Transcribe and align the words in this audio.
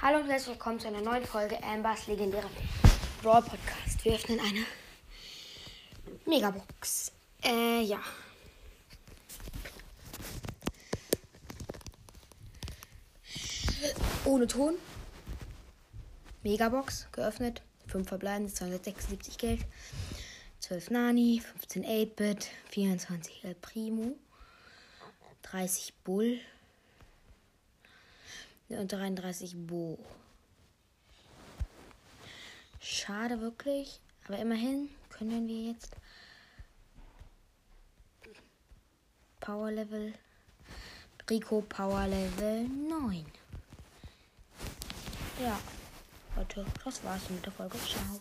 Hallo 0.00 0.20
und 0.20 0.30
herzlich 0.30 0.50
willkommen 0.54 0.78
zu 0.78 0.86
einer 0.86 1.00
neuen 1.00 1.24
Folge 1.24 1.60
Ambers 1.60 2.06
legendäre 2.06 2.46
Brawl 3.20 3.42
Podcast. 3.42 4.04
Wir 4.04 4.14
öffnen 4.14 4.38
eine 4.38 4.64
Megabox. 6.24 7.10
Äh, 7.42 7.82
ja. 7.82 7.98
Ohne 14.24 14.46
Ton. 14.46 14.74
Megabox 16.44 17.08
geöffnet. 17.10 17.62
5 17.88 18.06
verbleibende, 18.06 18.54
276 18.54 19.36
Geld. 19.36 19.66
12 20.60 20.90
Nani, 20.90 21.42
15 21.44 21.84
8-Bit, 21.84 22.50
24 22.70 23.42
El 23.42 23.56
Primo, 23.56 24.14
30 25.42 25.92
Bull 26.04 26.38
33 28.68 29.54
Bo. 29.66 29.98
Schade 32.80 33.40
wirklich, 33.40 34.00
aber 34.26 34.38
immerhin 34.38 34.88
können 35.10 35.48
wir 35.48 35.72
jetzt 35.72 35.96
Power 39.40 39.70
Level 39.70 40.12
Rico 41.30 41.62
Power 41.62 42.06
Level 42.06 42.66
9. 42.68 43.26
Ja, 45.42 45.58
Leute, 46.36 46.64
das 46.84 47.04
war's 47.04 47.28
mit 47.30 47.44
der 47.44 47.52
Folge. 47.52 47.76
Ciao. 47.78 48.20